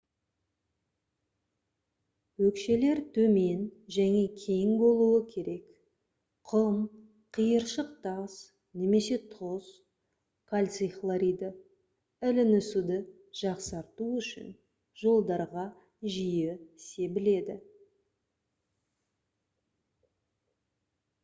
өкшелер 2.45 3.01
төмен 3.17 3.59
және 3.95 4.21
кең 4.43 4.71
болуы 4.83 5.19
керек. 5.33 5.67
құм 6.53 6.79
қиыршық 7.37 7.91
тас 8.05 8.37
немесе 8.83 9.19
тұз 9.35 9.69
кальций 10.53 10.91
хлориді 10.95 11.51
ілінісуді 12.31 12.99
жақсарту 13.43 14.09
үшін 14.23 14.49
жолдарға 15.03 15.67
жиі 16.15 16.57
себіледі 16.87 17.59